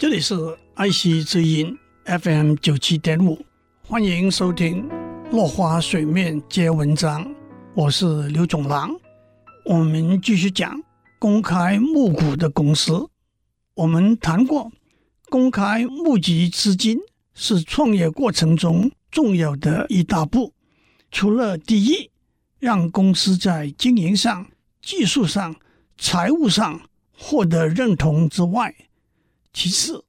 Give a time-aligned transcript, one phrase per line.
[0.00, 0.34] 这里是
[0.76, 1.76] 爱惜之音
[2.06, 3.38] FM 九七点五，
[3.86, 4.88] 欢迎收听
[5.30, 7.22] 《落花水面皆文章》，
[7.74, 8.90] 我是刘总郎。
[9.66, 10.82] 我们继续讲
[11.18, 13.10] 公开募股的公司。
[13.74, 14.72] 我们谈过，
[15.28, 16.98] 公开募集资金
[17.34, 20.54] 是创业过程中重要的一大步。
[21.10, 22.10] 除了第一，
[22.58, 24.46] 让公司在经营上、
[24.80, 25.54] 技术上、
[25.98, 26.80] 财务上
[27.14, 28.74] 获得认同之外，
[29.52, 30.04] 其次，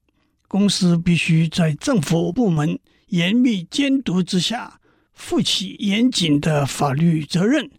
[0.48, 2.78] 公司必须在政府部门
[3.08, 4.80] 严密监督之下，
[5.12, 7.70] 负起严谨的法律责任，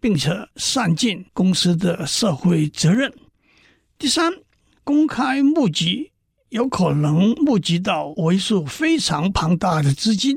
[0.00, 3.12] 并且善尽公司的社会责任。
[3.98, 4.32] 第三，
[4.82, 6.10] 公开募集
[6.48, 10.36] 有可能募集到为数非常庞大的资金，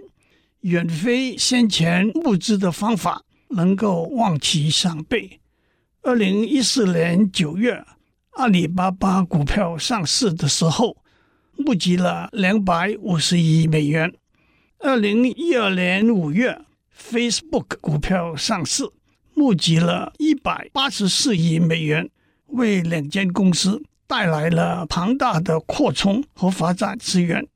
[0.61, 5.39] 远非先前募资的方法能够望其项背。
[6.03, 7.83] 二零一四年九月，
[8.35, 10.97] 阿里巴巴股票上市的时候，
[11.55, 14.13] 募集了两百五十亿美元。
[14.79, 16.61] 二零一二年五月
[16.93, 18.83] ，Facebook 股票上市，
[19.33, 22.09] 募集了一百八十四亿美元，
[22.47, 27.47] 为两间公司带来了庞大的扩充和发展资源。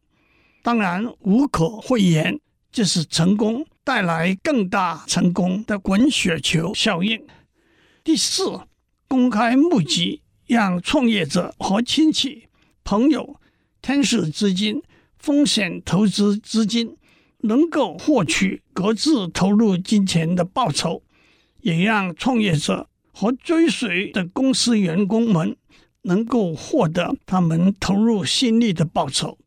[0.64, 2.40] 当然，无可讳言，
[2.72, 7.22] 这是成功带来更大成功的滚雪球效应。
[8.02, 8.62] 第四，
[9.10, 10.22] 公开募集。
[10.50, 12.48] 让创业者和亲戚、
[12.84, 13.40] 朋友、
[13.84, 14.82] 天使资金、
[15.20, 16.98] 风险投资资金
[17.42, 21.04] 能够获取各自投入金钱的报酬，
[21.62, 25.56] 也让创业者和追随的公司员工们
[26.02, 29.38] 能够获得他们投入心力的报酬，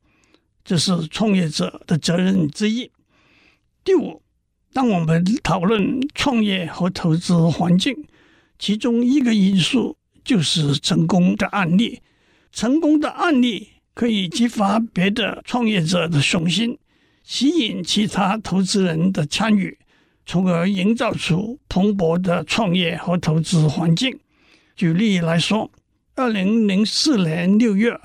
[0.65, 2.93] 这是创业者的责任之一。
[3.83, 4.23] 第五，
[4.73, 8.05] 当我们讨论创业和投资环境，
[8.57, 9.97] 其中一个因素。
[10.25, 12.01] 就是成功的案例，
[12.53, 16.79] 成功的案例可以激发别的创业者的雄心，
[17.25, 19.79] 吸引其他投资人的参与，
[20.25, 24.19] 从而营造出蓬勃的创业和投资环境。
[24.75, 25.71] 举例来说，
[26.15, 27.99] 二零零四年六月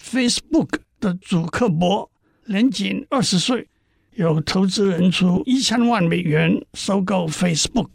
[0.00, 2.10] ，Facebook 的祖克伯
[2.46, 3.68] 年仅二十岁，
[4.14, 7.88] 有投资人出一千万美元收购 Facebook。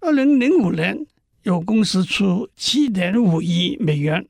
[0.00, 1.06] 二零零五年，
[1.42, 4.26] 有公司出七点五亿美元，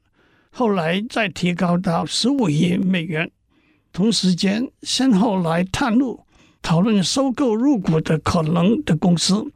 [0.50, 3.30] 后来再提高到十五亿美元。
[3.92, 6.24] 同时间，先后来探路
[6.62, 9.50] 讨论收购入股的可能的公司，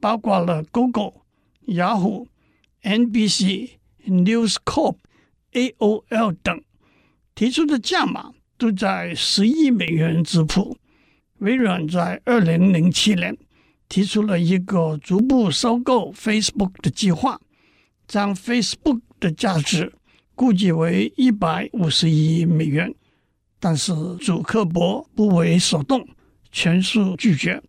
[0.00, 1.12] 包括了 Google、
[1.66, 2.26] Yahoo、
[2.82, 3.70] NBC、
[4.06, 4.96] News Corp、
[5.52, 6.60] AOL 等，
[7.34, 10.76] 提出的价码都在十亿美元之谱。
[11.38, 13.36] 微软在二零零七年。
[13.88, 17.40] 提出了一个逐步收购 Facebook 的计划，
[18.06, 19.92] 将 Facebook 的价值
[20.34, 22.94] 估计为一百五十亿美元，
[23.58, 26.06] 但是祖克伯不为所动，
[26.52, 27.62] 全数拒绝。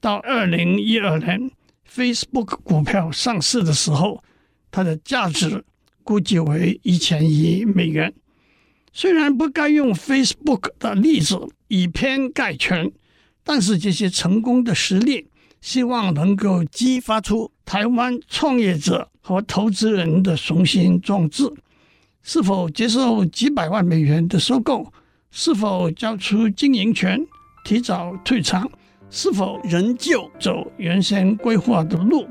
[0.00, 1.50] 到二零一二年
[1.88, 4.22] Facebook 股票上市的时候，
[4.70, 5.64] 它的价值
[6.02, 8.12] 估计为一千亿美元。
[8.92, 12.90] 虽然不该用 Facebook 的例子以偏概全，
[13.44, 15.27] 但是这些成功的实例。
[15.60, 21.52] 希望能够激发出台湾创业者和投资人的雄心壮志。
[22.22, 24.92] 是否接受几百万美元的收购？
[25.30, 27.26] 是否交出经营权、
[27.64, 28.70] 提早退场？
[29.10, 32.28] 是否仍旧走原先规划的路？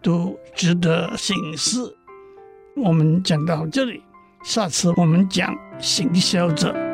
[0.00, 1.94] 都值得省思。
[2.76, 4.00] 我们讲到这里，
[4.44, 6.87] 下次我们讲行销者。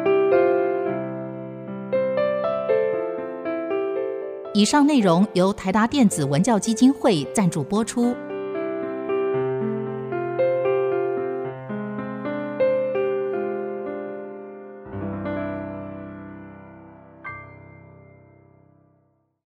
[4.55, 8.15] 以上内容由台达电子文教基金会赞助播出。